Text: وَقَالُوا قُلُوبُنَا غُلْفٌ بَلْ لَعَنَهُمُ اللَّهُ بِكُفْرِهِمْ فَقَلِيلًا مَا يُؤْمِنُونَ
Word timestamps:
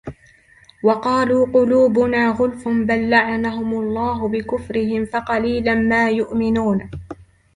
وَقَالُوا 0.83 1.45
قُلُوبُنَا 1.53 2.29
غُلْفٌ 2.31 2.67
بَلْ 2.67 3.09
لَعَنَهُمُ 3.09 3.73
اللَّهُ 3.79 4.27
بِكُفْرِهِمْ 4.27 5.05
فَقَلِيلًا 5.05 5.75
مَا 5.75 6.09
يُؤْمِنُونَ 6.09 6.89